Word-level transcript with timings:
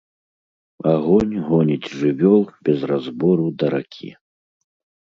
Агонь 0.91 1.35
гоніць 1.49 1.91
жывёл 1.99 2.41
без 2.71 2.79
разбору 2.95 3.47
да 3.59 3.65
ракі. 3.77 4.11